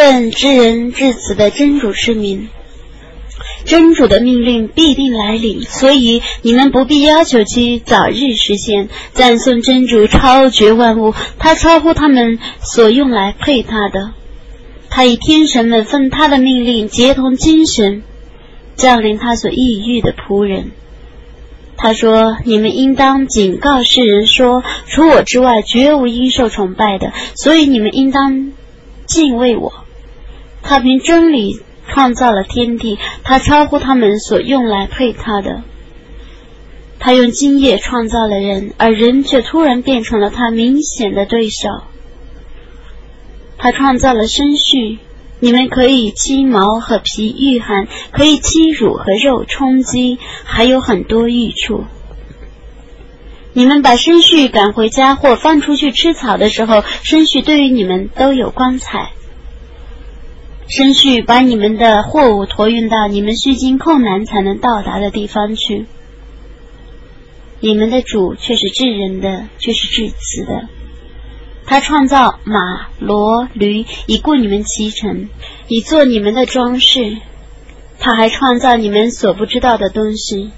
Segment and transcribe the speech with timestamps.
[0.00, 2.48] 问知人至此的真主之名。
[3.66, 8.88] 真主的命令必定来临，所以你们不必要求其早日实现。
[9.12, 14.12] 赞颂真主超绝万物，他超乎他们所用来配他的。
[14.88, 18.02] 他以天神们奉他的命令结同精神，
[18.76, 20.70] 降临他所抑郁的仆人。
[21.76, 27.12] 他说：“你们应当警告世人说，除我之外，绝无应受崇拜的。
[27.34, 28.52] 所以你们应当
[29.04, 29.79] 敬畏我。
[30.62, 31.60] 他凭真理。”
[31.92, 35.64] 创造了天地，他超乎他们所用来配他的。
[37.00, 41.82] 他用精液创造了人，而人却突然变成了他明显的对手。
[43.58, 44.98] 他创造了生畜，
[45.40, 51.86] 你们可以鸡毛和皮御寒，可以鸡乳和肉充饥，还有很多益处。
[53.52, 59.10] 你们把生畜赶回家或放出去吃草的时候，生畜对于你们都有光彩。
[60.70, 65.86] 生去把你们的货物托运到你们需经困难才能到达的地方去。
[67.58, 70.68] 你们的主却是治人的，却是至慈的。
[71.66, 75.28] 他创造马、骡、驴，以供你们骑乘，
[75.66, 77.18] 以做你们的装饰。
[77.98, 80.52] 他还创造你们所不知道的东西。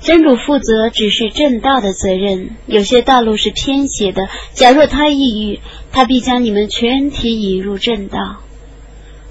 [0.00, 4.28] 真主负责只是正道的责任，有些道路是偏斜的。
[4.52, 5.60] 假若他抑郁，
[5.92, 8.36] 他必将你们全体引入正道。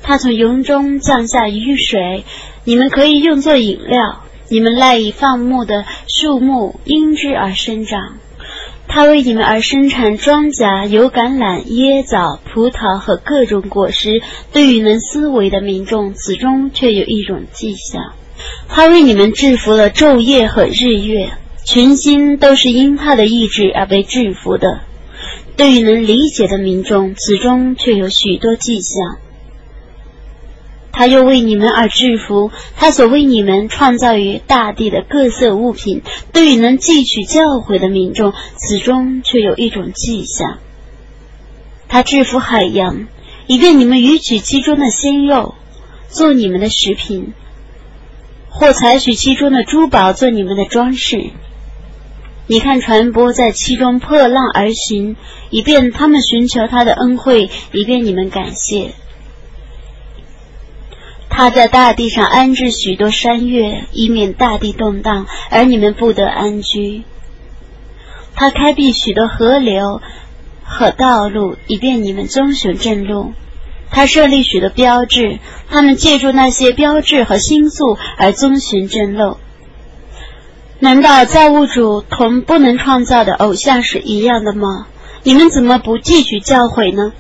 [0.03, 2.23] 他从云中降下雨水，
[2.63, 4.23] 你们可以用作饮料。
[4.49, 8.17] 你们赖以放牧的树木因之而生长。
[8.87, 14.21] 他为你们而生产庄稼，有橄榄、椰枣、葡萄和各种果实。
[14.53, 18.13] 对于能思维的民众，此中却有一种迹象。
[18.67, 21.31] 他为你们制服了昼夜和日月，
[21.65, 24.81] 群星都是因他的意志而被制服的。
[25.55, 29.17] 对于能理解的民众，此中却有许多迹象。
[30.91, 36.01] 他又为你们而制服他所为你们创造于大地的各色物品。
[36.33, 40.57] 对于能汲取教诲的民众，此中却有一种迹象。
[41.87, 43.07] 他制服海洋，
[43.45, 45.53] 以便你们鱼取其中的鲜肉，
[46.09, 47.33] 做你们的食品。
[48.57, 51.29] 或采取其中的珠宝做你们的装饰。
[52.47, 55.15] 你看船舶在其中破浪而行，
[55.51, 58.91] 以便他们寻求他的恩惠，以便你们感谢。
[61.29, 67.03] 他在大地上安置许多山岳，以免大地动荡，而你们不得安居。
[68.33, 70.01] 他开辟许多河流
[70.63, 73.33] 和道路，以便你们遵循正路。
[73.89, 75.39] 他设立许多标志，
[75.69, 79.37] 他们借助那些标志和星宿而遵循正路。
[80.79, 84.87] 难道造物主同不能创造的偶像是一样的吗？
[85.23, 87.13] 你们怎么不汲取教诲呢？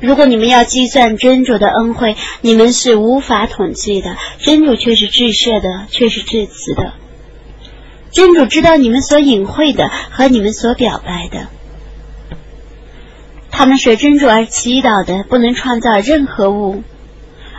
[0.00, 4.16] 如果你们要计算真主的恩惠，你们是无法统计的。
[4.38, 6.92] 真主却是至赦的，却是至慈的。
[8.10, 11.48] 真主知道你们所隐晦的和你们所表白的。
[13.60, 16.82] 他们是真主而祈祷的，不能创造任何物，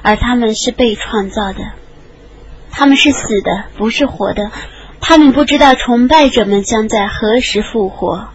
[0.01, 1.73] 而他们是被创造的。
[2.72, 4.50] 他们是死的，不是活的。
[5.00, 8.29] 他们不知道崇拜者们将在何时复活。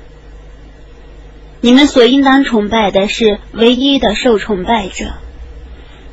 [1.60, 5.14] 你们所应当崇拜的是唯一的受崇拜者。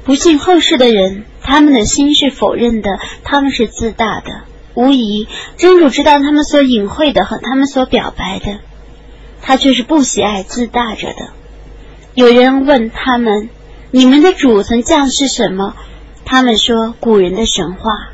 [0.05, 2.89] 不信后世的人，他们的心是否认的，
[3.23, 4.41] 他们是自大的。
[4.73, 5.27] 无疑，
[5.57, 8.57] 真主知道他们所隐晦的和他们所表白的，
[9.43, 11.29] 他却是不喜爱自大者的。
[12.15, 13.49] 有人问他们
[13.89, 15.75] ：“你们的主曾降世什么？”
[16.25, 18.11] 他们说：“古人的神话，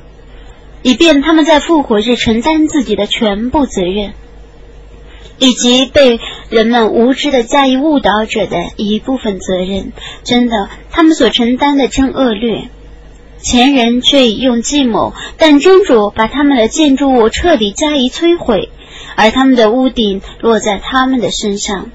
[0.81, 4.13] 以便他们在复活日承担自己的全部责任，
[5.37, 9.91] 以及被人们无知的加以误导者的一部分责任。
[10.23, 12.69] 真的，他们所承担的真恶劣。
[13.41, 18.69] 前人却已用计谋，但真主把他们的建筑物彻底加以摧毁，
[19.15, 21.91] 而他们的屋顶落在他们的身上。”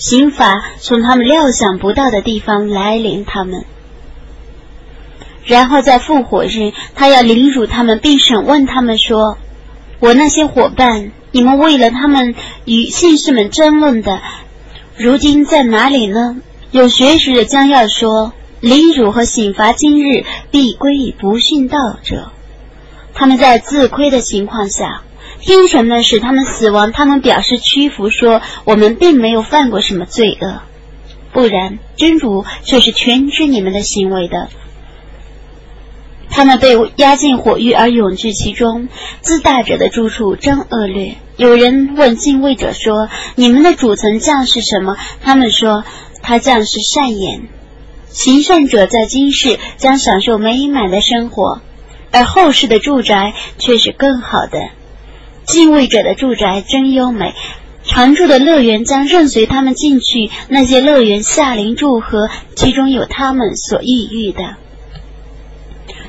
[0.00, 3.66] 刑罚从他们料想不到的地方来临，他们，
[5.44, 9.36] 然后在复活日，他要凌辱他们，并审问他们说
[10.00, 12.34] ：“我那些伙伴，你们为了他们
[12.64, 14.22] 与信士们争论的，
[14.96, 16.38] 如今在哪里呢？”
[16.72, 22.32] 有学识的将要说：“凌辱和刑罚今日必归于不信道者。”
[23.12, 25.02] 他们在自亏的情况下。
[25.40, 30.60] 天神们使他们死亡，他们表示屈服，说我们并没有犯过什么罪恶，
[31.32, 34.48] 不然真主却是全知你们的行为的。
[36.28, 38.88] 他们被压进火狱而永居其中，
[39.20, 41.16] 自大者的住处真恶劣。
[41.36, 45.84] 有人问敬畏者说：“你们的主曾降是什么？”他们说
[46.22, 47.48] ：“他将是善言。
[48.10, 51.60] 行善者在今世将享受美满的生活，
[52.12, 54.68] 而后世的住宅却是更好的。
[55.50, 57.34] 敬畏者的住宅真优美，
[57.84, 60.30] 常住的乐园将任随他们进去。
[60.48, 64.54] 那些乐园下临祝贺，其中有他们所抑郁的。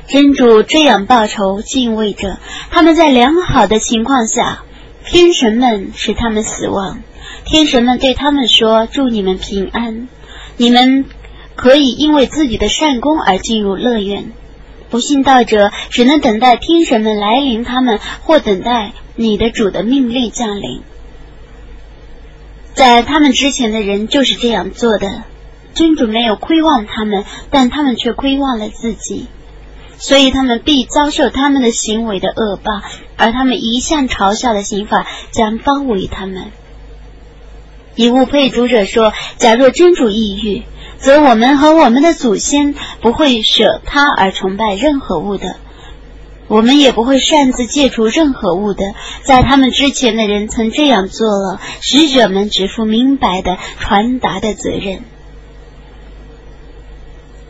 [0.06, 2.38] 真主这样报仇敬畏者，
[2.70, 4.62] 他们在良好的情况下，
[5.04, 7.02] 天神们使他们死亡。
[7.44, 10.06] 天神们对他们说：“祝你们平安，
[10.56, 11.06] 你们
[11.56, 14.30] 可以因为自己的善功而进入乐园。”
[14.92, 20.82] 不信道者只能等待天神们来临，他们或等待你的主的命令降临。
[22.74, 25.24] 在他们之前的人就是这样做的，
[25.72, 29.28] 真主没有亏望他们，但他们却亏望了自己。
[29.96, 32.82] 所以他们必遭受他们的行为的恶报，
[33.16, 36.50] 而他们一向嘲笑的刑法将包围他们。
[37.94, 40.62] 以物配主者说：“假若真主抑郁，
[41.02, 45.56] 则我们和我们的祖先不会舍他而崇拜任何物的，
[46.46, 48.94] 我们也不会擅自借助任何物的。
[49.22, 55.02] 在他们之前的人曾这样做了，使者们只负明白的传达的责任。”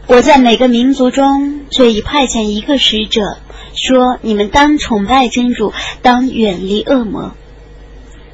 [0.08, 3.38] 我在每个民族中却已派遣一个使者，
[3.74, 7.32] 说：“你们当崇拜真主，当远离恶魔。”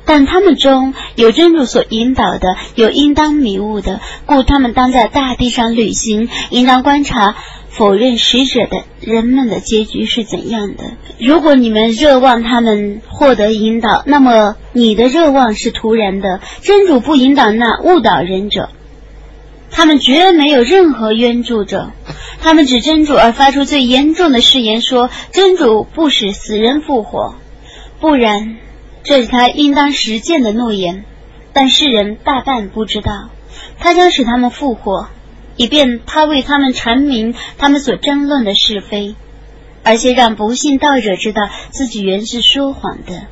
[0.09, 7.37] 但他们中有真主所引导的，有应当迷雾的，故他们当在大地上旅行，应当观察
[7.69, 10.85] 否认使者的人们的结局是怎样的。
[11.19, 16.41] 如果你们热望他们获得引导，那么你的热望是突然的。
[16.63, 18.71] 真主不引导那误导人者。
[19.71, 21.93] 他们绝没有任何援助者，
[22.41, 27.35] 他们指真主而发出最严重的誓言，说真主不使死人复活，
[28.01, 28.57] 不然，
[29.05, 31.05] 这是他应当实践的诺言。
[31.53, 33.31] 但世人大半不知道，
[33.79, 35.09] 他将使他们复活，
[35.57, 39.15] 以便他为他们阐明他们所争论的是非，
[39.83, 43.27] 而且让不信道者知道自己原是说谎的。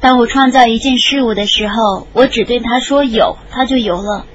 [0.00, 4.26] 当我创造一件事物的时候，我只对他说有，他就有了。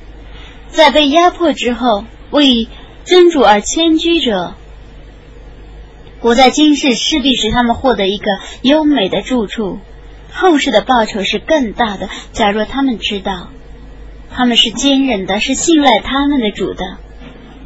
[0.69, 2.67] 在被压迫之后，为
[3.03, 4.55] 真主而迁居者，
[6.21, 8.25] 我在今世势必使他们获得一个
[8.61, 9.79] 优美的住处，
[10.33, 12.09] 后世的报酬是更大的。
[12.31, 13.49] 假若他们知道，
[14.31, 16.97] 他们是坚忍的，是信赖他们的主的。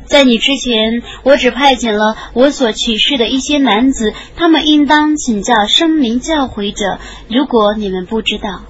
[0.05, 6.99] 在你之前，我只派遣了我所启示的一些男子，他们应当请教声明教诲者。
[7.29, 8.63] 如果你们不知道。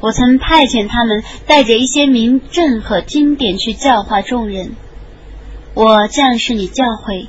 [0.00, 4.76] 我曾派遣他们带着一些名证和经典去教化众人。
[5.74, 7.26] 我将是你教诲，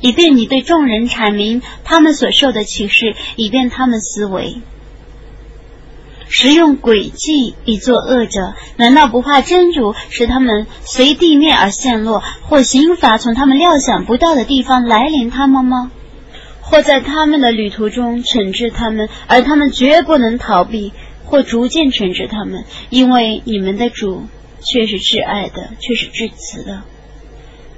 [0.00, 4.60] 以便你对众人阐明他们所受的启示，以便他们思维。
[6.30, 15.90] 使用诡计以作恶者，难道不怕真主使他们随地面而陷落，或刑罚从他们料想不到的地方来临他们吗？
[16.60, 20.92] 或在他们的旅途中惩治他们，而他们绝不能逃避？
[21.24, 24.24] 或逐渐惩治他们，因为你们的主
[24.60, 26.82] 却是挚爱的，却是至慈的。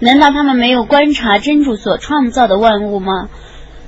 [0.01, 3.29] 难道他们没有观察真主所创造的万物吗？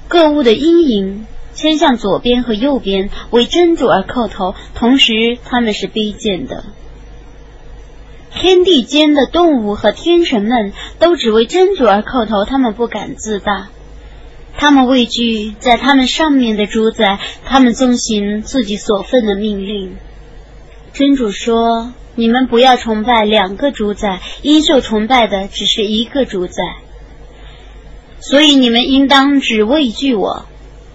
[0.08, 6.64] 各物的阴影先向左边和右边，为真主而叩头，同时他们是卑贱的。
[8.34, 13.68] 天地间的动物和天神们都只为真主而叩头，他们不敢自大。
[14.56, 19.96] 他们畏惧在他们上面的主宰，他们遵行自己所奉的命令。
[20.92, 26.62] 真主说：“你们不要崇拜两个主宰，应受崇拜的只是一个主宰。
[28.20, 30.46] 所以你们应当只畏惧我。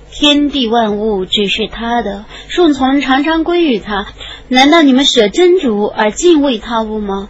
[0.10, 4.08] 天地万物只是他的，顺从常常归于他。
[4.48, 7.30] 难道你们舍真主而敬畏他物吗？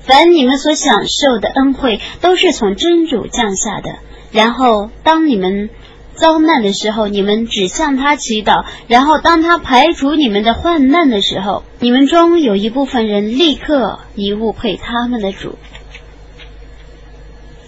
[0.00, 3.96] 凡你们所享受的恩惠，都是从真主降下的。”
[4.32, 5.70] 然后，当你们
[6.20, 15.56] 遭难的时候，你们只向他祈祷；然后，当他排除你们的患难的时候，你们中有一部分人立刻以物配他们的主，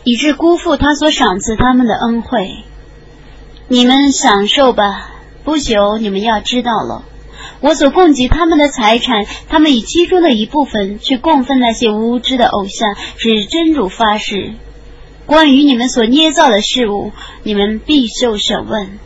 [0.04, 2.62] 以致辜负他所赏赐他们的恩惠。
[3.68, 5.10] 你们享受吧，
[5.44, 7.04] 不久你们要知道了，
[7.60, 14.52] 我所供给他们的财产，他们以其中的一部分去供奉那些无知的偶像，指真主发誓。
[15.32, 17.10] 关于你们所捏造的事物，
[17.42, 18.98] 你们必受审问。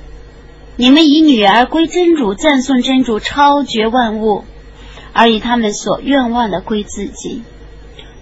[0.75, 4.42] 你们以女儿归真主，赞颂真主超绝万物，
[5.12, 7.42] 而以他们所愿望的归自己。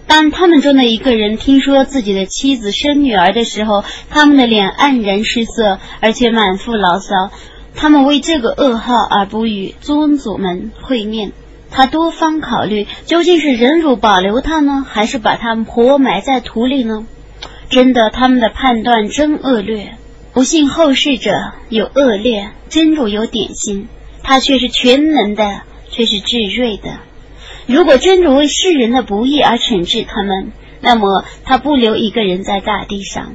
[0.06, 7.30] 当他们中的一个人听说自己的妻子生女儿的时候，他们的脸黯然失色，而且满腹牢骚。
[7.74, 11.32] 他们为这个噩耗而不与宗祖们会面。
[11.70, 17.06] 他多方考虑，究竟是忍辱保留他呢，还是把他活埋在土里呢？
[17.74, 19.96] 真的，他们的判断真恶劣。
[20.32, 21.32] 不幸后世者
[21.70, 23.88] 有恶劣，真主有点心，
[24.22, 27.00] 他却是全能的，却是智睿的。
[27.66, 30.52] 如果真主为世人的不义而惩治他们，
[30.82, 33.34] 那么他不留一个人在大地上。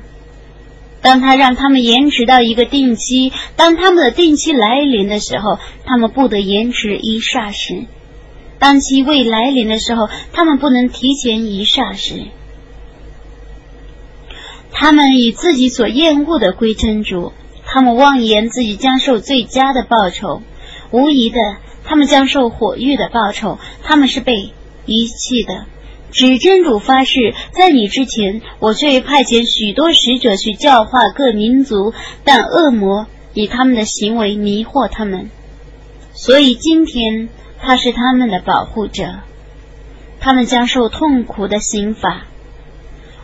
[1.01, 7.87] 当他让他们延迟到一个定期，当他们的定期来临的时候，他们不得延迟一霎时；
[8.57, 12.23] 当其未来临的时候，他们不能提前一霎时。
[14.81, 17.33] 他们以自己所厌恶的归真主，
[17.65, 20.41] 他们妄言自己将受最佳的报酬，
[20.91, 21.37] 无疑的，
[21.83, 23.59] 他们将受火狱的报酬。
[23.83, 24.53] 他们是被
[24.85, 25.65] 遗弃的。
[26.11, 31.93] 指真主发誓，在你之前，我却派遣许多使者去教化各民族，
[32.23, 35.29] 但恶魔以他们的行为迷惑他们，
[36.13, 37.27] 所以今天
[37.59, 39.15] 他是他们的保护者，
[40.21, 42.27] 他们将受痛苦的刑罚。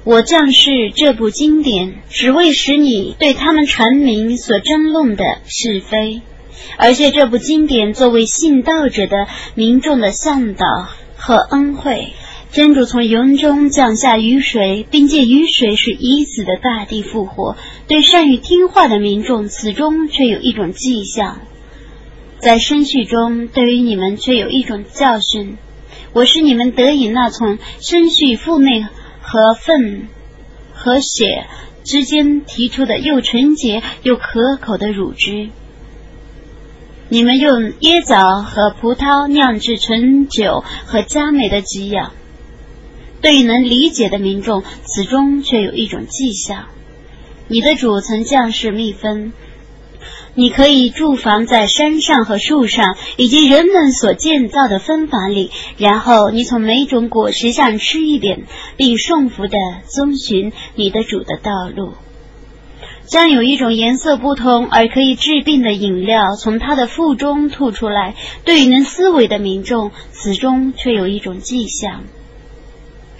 [0.06, 6.22] 我降世这部经典，只为使你对他们阐明所争论的是非，
[6.78, 10.68] 而且这部经典作为信道者的民众的向导
[11.18, 12.14] 和恩惠。
[12.52, 17.58] 真主从云中降下雨水，并借雨水使已死的大地复活。
[17.88, 21.40] 对善于听话的民众，此中却有一种迹象；
[22.38, 25.58] 在生序中，对于你们却有一种教训。
[26.14, 28.86] 我是你们得以那从生序腹内
[29.28, 30.08] 和粪
[30.74, 31.48] 和血
[31.84, 35.50] 之间提出的又纯洁又可口的乳汁。
[37.10, 42.14] 你们用椰枣和葡萄酿制醇酒和佳美的给养。
[43.22, 46.66] 对于能理解的民众，此中却有一种迹象：
[47.48, 49.34] 你的主曾降世蜜蜂，
[50.36, 58.44] 你可以住房在山上和树上，以及人们所建造的分房里，然后你从每种果实上吃一点，
[58.76, 61.94] 并顺服的遵循你的主的道路。
[63.06, 68.16] 将有一种颜色不同而可以治病的饮料从他的腹中吐出来。
[68.44, 72.04] 对于能思维的民众，此中却有一种迹象。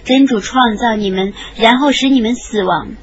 [0.04, 2.96] 真主创造你们，然后使你们死亡。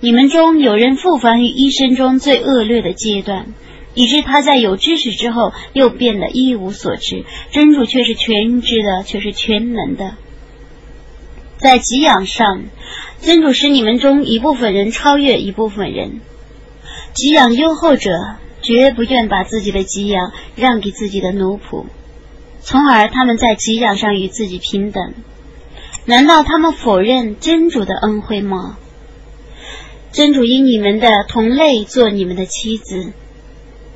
[0.00, 3.46] 你们中有人复返于一生中最恶劣的阶段，
[3.94, 7.24] 以致他在有知识之后又变得一无所知。
[7.50, 10.14] 真主却是全知的，却是全能的。
[11.56, 12.62] 在给养上，
[13.20, 16.20] 真主使你们中一部分人超越一部分人。
[17.14, 18.12] 给养优厚者
[18.62, 21.86] 绝不愿把自己的给养让给自己的奴仆，
[22.60, 25.14] 从而他们在给养上与自己平等。
[26.04, 28.78] 难道他们否认真主的恩惠吗？
[30.10, 33.12] 真主因你们的同类做你们的妻子，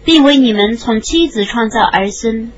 [0.05, 2.53] 并为你们从妻子创造儿孙。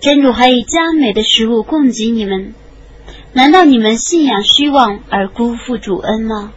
[0.00, 2.54] 真主还以佳美的食物供给你们。
[3.32, 6.52] 难道你们信仰虚妄而辜负主恩吗？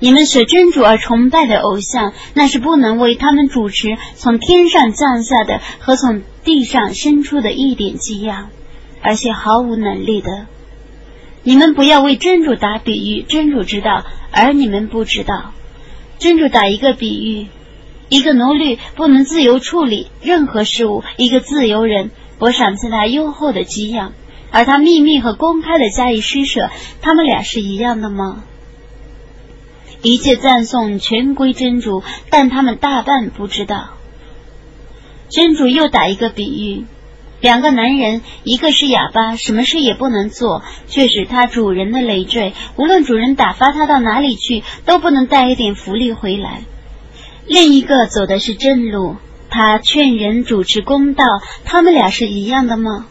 [0.00, 8.50] 你们舍真主而崇拜的偶像，那是不能为他们主持从天上降下的和从地上生出的一点鸡样。
[9.00, 10.46] 而且毫无能力的，
[11.44, 15.52] 你们不要为真主打比喻，真主知道，而你们不知道。
[16.18, 17.48] 真主打一个比喻：
[18.08, 24.14] 一个奴隶不能自由处理任何事物，一个自由人，我赏赐他优厚的给养，
[24.50, 26.70] 而他秘密和公开的加以施舍，
[27.02, 28.42] 他们俩是一样的吗？
[30.02, 33.90] 一切赞颂全归真主，但他们大半不知道。
[35.28, 36.84] 真主又打一个比喻。
[37.44, 42.54] 两个男人，一个是哑巴，什么事也不能做，却使他主人的累赘。
[42.76, 46.62] 无论主人打发他到哪里去，都不能带一点福利回来。
[47.46, 49.16] 另一个走的是正路，
[49.50, 51.22] 他劝人主持公道。
[51.66, 53.08] 他们俩是一样的吗？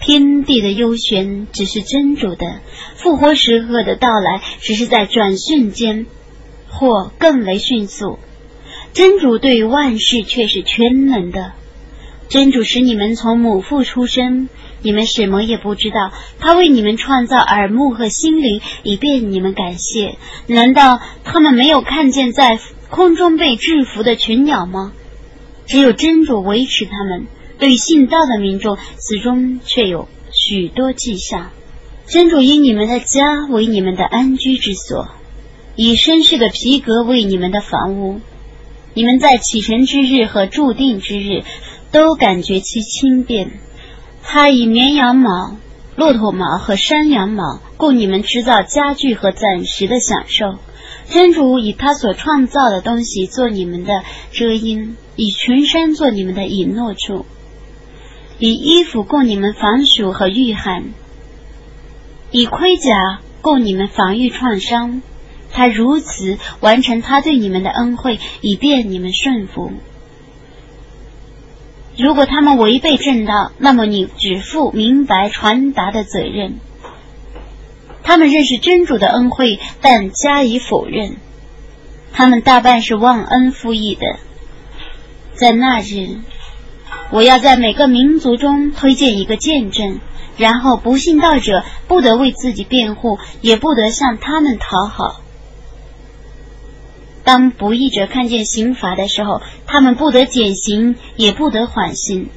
[0.00, 2.58] 天地的悠玄只是真主的，
[2.96, 6.06] 复活时刻的到来只是在转瞬间，
[6.68, 8.18] 或更为迅速。
[8.92, 11.52] 真主对于万事却是全能的。
[12.30, 14.48] 真主使你们从母腹出生，
[14.82, 16.12] 你们什么也不知道。
[16.38, 20.16] 他为你们创造耳目和心灵，以便你们感谢。
[20.46, 24.92] 难道他们没有看见在空中被制服的群鸟吗？
[25.66, 27.26] 只有真主维持他们。
[27.58, 31.50] 对信道的民众，此中却有许多迹象。
[32.06, 35.08] 真主以你们的家为你们的安居之所，
[35.74, 38.20] 以绅士的皮革为你们的房屋。
[38.94, 41.42] 你们在启程之日和注定之日。
[41.92, 43.50] 都感觉其轻便。
[44.22, 45.56] 他以绵羊毛、
[45.96, 50.58] 骆驼毛和山羊毛供你们制造家具和暂时的享受。
[51.08, 57.26] 真主以他所创造的东西做你们的遮阴，以群山做你们的隐诺处。
[58.38, 60.84] 以衣服供你们防暑和御寒，
[62.30, 65.02] 以盔甲供你们防御创伤。
[65.50, 69.72] 他如此完成他对你们的恩惠，以便你们顺服。
[72.00, 76.58] 如果他们违背正道，那么你只负明白传达的责任。
[78.02, 81.16] 他们认识真主的恩惠，但加以否认。
[82.12, 84.16] 他们大半是忘恩负义的。
[85.34, 86.18] 在那日，
[87.10, 90.00] 我要在每个民族中推荐一个见证，
[90.38, 95.20] 然后不信道者不得为自己辩护，也不得向他们讨好。
[97.30, 102.28] 当不义者看见刑罚的时候，他们不得减刑，也不得缓刑。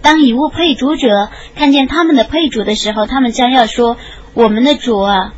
[0.00, 3.98] 当以物配主者看见他们的配主的时候，他们将要说
[4.32, 5.34] ：“我们的主啊，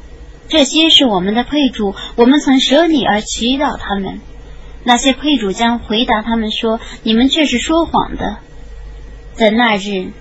[0.47, 4.21] 这些是我们的配主，我们曾舍你而祈祷他们。”
[4.85, 8.37] 那些配主将回答他们说：“你们却是说谎的。”
[9.35, 10.13] 在那日，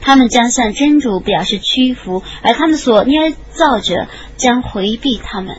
[0.00, 4.06] 他们将向真主表示屈服，而他们所捏造者
[4.38, 5.58] 将回避他们。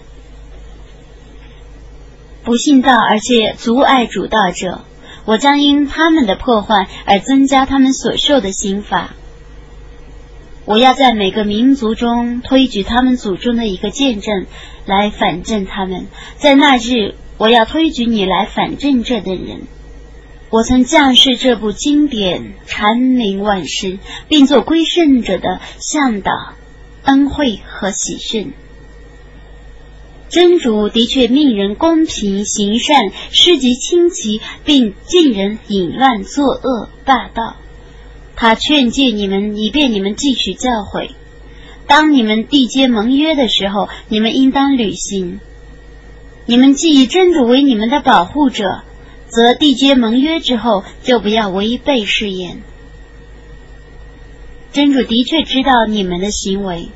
[2.49, 4.81] 不信道而且阻碍主道者，
[5.25, 9.11] 我将因他们的破坏而增加他们所受的刑罚。
[10.65, 14.47] 我要在每个民族中推举他们祖宗的一个见证，
[14.87, 16.07] 来反正他们。
[16.37, 19.67] 在那日，我要推举你来反正这等人。
[20.49, 26.31] 我曾降世这部经典，阐明万事，并做归顺者的向导、
[27.03, 28.53] 恩惠和喜讯。
[30.29, 37.55] 真主的确命人公平行善，施及亲戚，并禁人淫乱作恶霸道。
[38.35, 41.09] 他劝诫你们，以便你们继续教诲。
[41.87, 45.39] 当你们缔结盟约的时候，你们应当履行。
[46.45, 48.83] 你们既以真主为你们的保护者，
[49.27, 52.61] 则缔结盟约之后就不要违背誓言。
[54.71, 56.89] 真主的确知道你们的行为。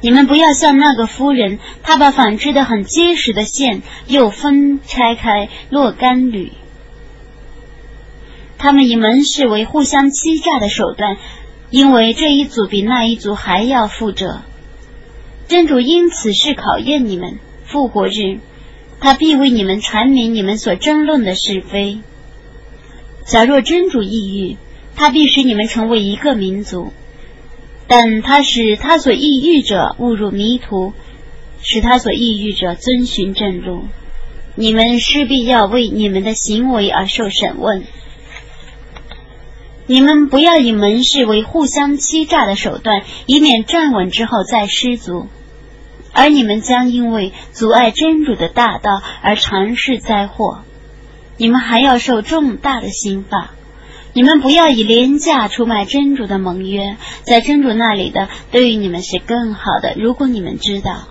[0.00, 6.52] 你们不要像那个夫人，她把纺织的很结实的线又分拆开若干缕。
[8.58, 11.16] 他们以门市为互相欺诈的手段，
[11.70, 14.42] 因为这一组比那一组还要负责。
[15.48, 17.38] 真主因此是考验你们。
[17.64, 18.38] 复活日，
[18.98, 21.98] 他必为你们阐明你们所争论的是非。
[23.26, 24.56] 假若真主抑郁，
[24.96, 26.92] 他必使你们成为一个民族。
[27.88, 30.92] 但他使他所抑郁者误入迷途，
[31.62, 33.84] 使他所抑郁者遵循正路。
[34.54, 37.84] 你们势必要为你们的行为而受审问。
[39.86, 45.28] 你们不要以门市为互相欺诈的手段，以免站稳之后再失足，
[46.12, 50.62] 而你们将因为阻碍真主的大道而尝试灾祸。
[51.38, 53.54] 你们还要受重大的刑罚。
[54.18, 59.94] 你们不要以廉价出卖真主的盟约，在真主那里的对于你们是更好的。
[59.96, 61.06] 如果你们知道，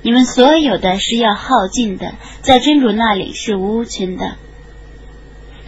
[0.00, 4.36] 你们所有的是要耗尽的，在真主那里是无穷的。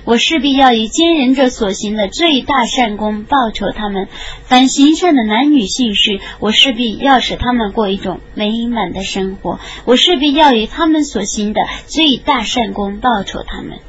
[0.06, 4.08] 我势必要以奸人者所行的最大善功报酬他们。
[4.46, 9.60] 凡行善的男女性士，我势必要使他们过一种美满的生活。
[9.84, 13.80] 我势必要以他们所行的最大善功报酬他们。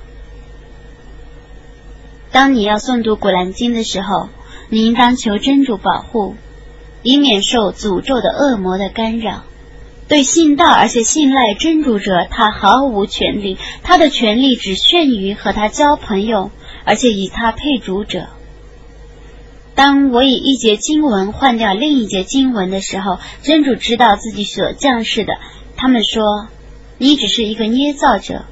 [2.36, 4.28] 当你要诵读《古兰经》的时候，
[4.68, 6.36] 你应当求真主保护，
[7.02, 9.46] 以免受诅咒的恶魔的干扰。
[10.10, 16.52] 对信道而且信赖真主者，他毫无权利，他的权利只限于和他交朋友，
[16.84, 18.28] 而且以他配主者。
[19.74, 25.36] 当我以一节经文换掉另一节经文的时候，真主知道自己所降世的。
[25.78, 26.50] 他们说，
[26.98, 28.44] 你只是一个捏造者，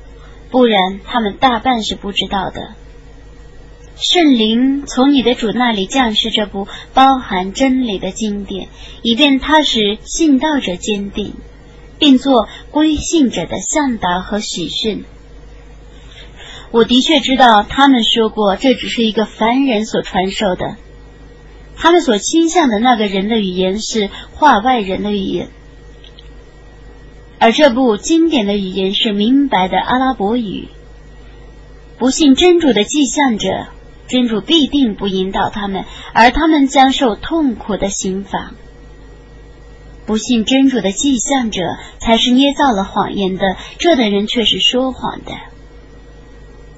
[0.52, 2.76] 不然他们大半是不知道的。
[3.96, 8.68] 圣灵从你的主那里降世这部包含真理的经典，
[9.04, 11.34] 以便他使信道者坚定，
[12.00, 15.06] 并做归信者的向导和喜讯。
[16.72, 20.76] 我的确知道他们说过，这只是一个凡人所传授的。
[21.76, 25.50] 他们所倾向的那个人的语言是话外人的语言，
[27.40, 30.68] 而这部经典的语言是明白的阿拉伯语。
[32.00, 33.68] 不信真主的迹象者。
[34.14, 38.52] 真主必定不引导他们，而他们将受痛苦的刑罚。
[40.06, 41.64] 不信真主的迹象者，
[41.98, 43.44] 才是捏造了谎言的；
[43.80, 45.32] 这等人却是说谎的。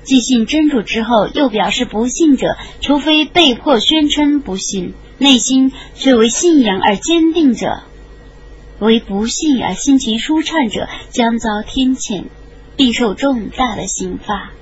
[0.04, 7.82] 既信真主之后，又表示不信者，除非被迫宣称不信，内心却为信仰而坚定者，
[8.80, 12.28] 为不信而心情舒畅者，将遭天谴，
[12.78, 14.54] 必受重大的刑罚。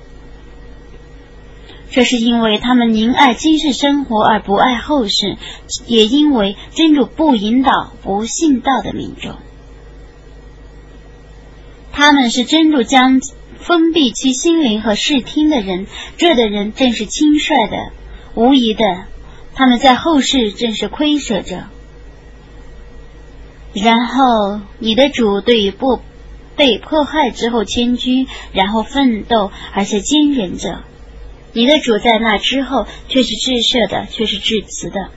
[1.94, 5.36] 这是因为他们宁爱今世生活而不爱后世，
[5.86, 9.36] 也因为真主不引导不信道的民众。
[11.92, 13.20] 他们是真主将
[13.60, 17.92] 封闭其心灵和视听的人，这的人正是轻率的，
[18.34, 18.82] 无疑的，
[19.54, 21.68] 他们在后世正是亏舍着。
[23.72, 26.00] 然后，你的主对于不
[26.56, 30.82] 被迫害之后迁居，然后奋斗，而且坚忍着。
[31.54, 35.08] 你的主在那之后却是至赦的，却是至慈的。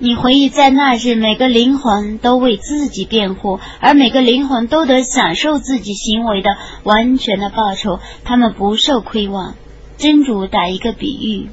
[0.00, 9.54] 你回忆在那日，每个灵魂都为自己辩护，而每个灵魂都得享受自己行为的完全的报酬，他们不受亏望。
[9.96, 11.48] 真主打一个比喻：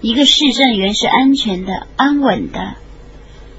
[0.00, 2.74] 一个市政员是安全的、安稳的。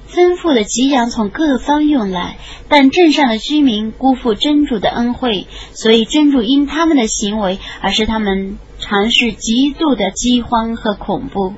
[0.06, 2.38] 丰富的给养从各方涌来，
[2.68, 11.54] 但镇上的居民辜负真主的恩惠，所以真主因他们的行为而使他们尝试极度的饥荒和恐怖。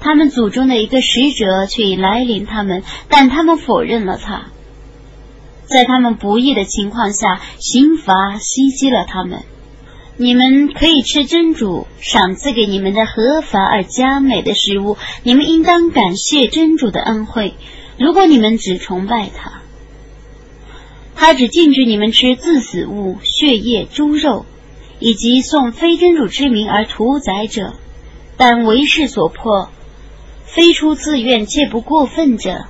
[0.00, 4.46] 他们祖宗的一个使者却已来临他们，但他们否认了他。
[5.64, 9.44] 在他们不义的情况下，刑罚袭击了他们。
[10.16, 17.54] 你们可以吃真主赏赐给你们的合法而佳美的食物，你们应当感谢真主的恩惠。
[17.98, 19.62] 如果你们只崇拜他，
[21.16, 24.46] 他只禁止你们吃自死物、血液、猪肉，
[25.00, 27.74] 以及送非真主之名而屠宰者，
[28.36, 29.68] 但为势所迫，
[30.44, 32.66] 非出自愿且不过分者，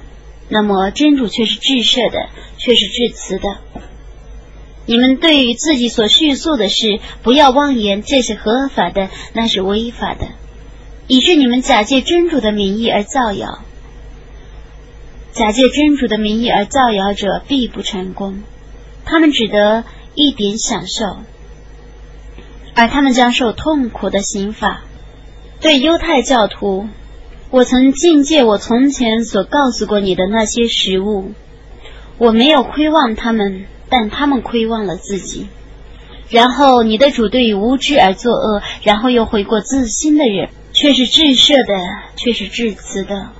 [0.48, 3.59] 那么真主却是至赦的，却是至慈的。
[4.87, 10.27] 你们对于自己所叙述的事，不要妄言这是合法的，那是违法的，
[11.07, 13.61] 以致你们假借真主的名义而造谣。
[15.33, 18.42] 假借真主的名义而造谣者必不成功，
[19.05, 21.16] 他们只得一点享受，
[22.75, 24.83] 而他们将受痛苦的刑罚。
[25.61, 26.88] 对犹太教徒，
[27.51, 31.33] 我曾境界我从前所告诉过你的那些食物，
[32.18, 33.64] 我没有亏望他们。
[33.88, 35.47] 但他们亏望了自己，
[36.31, 41.75] 然后你的主对于无知而作恶，然后又悔过自新的人，却是至赦的，
[42.16, 43.31] 却是至慈的。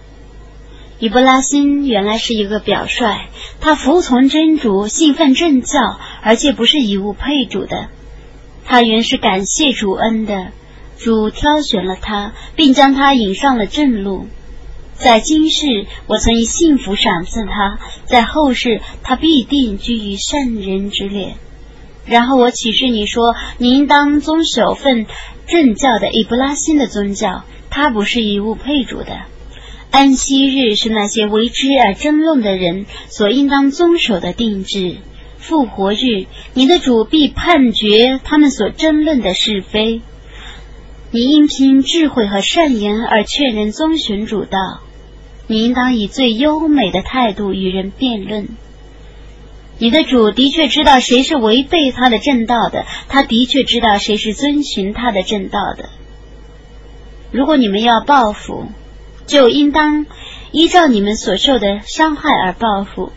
[1.01, 3.29] 伊布拉辛原来是一个表率，
[3.61, 7.89] 他服从真主，信奉正教，而且不是以物配主的。
[8.65, 10.49] 他原是感谢主恩的，
[10.99, 14.29] 主挑选了他，并将他引上了正路。
[15.05, 15.67] 在今世，
[16.07, 21.35] 我曾以幸福赏赐他；在后世，他必定居于善人之列。
[22.07, 25.05] 然后我启示你说，你应当遵守奉
[25.47, 29.25] 正教的伊布拉辛的宗教，他不是以物配主的。
[29.90, 34.97] 安息日是那些为之而争论的人所应当遵守的定制。
[35.37, 40.01] 复活日，你的主必判决他们所争论的是非。
[41.11, 44.81] 你应凭智慧和善言而劝人遵循主道。
[45.47, 48.49] 你应当以最优美的态度与人辩论。
[49.79, 55.91] 你的主的确知道谁是违背他的正道的，他的确知道谁是遵循他的正道的。
[57.33, 58.67] 如果你们要报复，
[59.27, 60.07] 就应当
[60.53, 63.11] 依照你们所受的伤害而报复；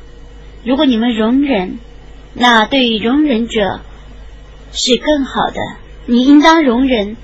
[0.63, 1.77] 如果你们容忍，
[2.33, 3.81] 那对于容忍者
[4.71, 5.61] 是更好的。
[6.07, 7.17] 你应当容忍，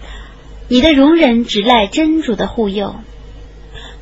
[0.67, 2.95] 你的容忍只赖真主的护佑。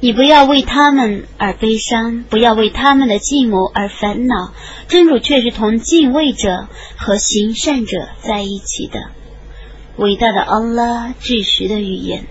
[0.03, 4.51] 你不要为他们而悲伤，不要为他们的寂寞而烦恼。
[4.87, 8.99] 真主却是同敬畏者和行善者在一起的。
[9.97, 12.25] 伟大的安拉至实的语言。